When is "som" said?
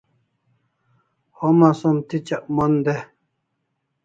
1.79-1.95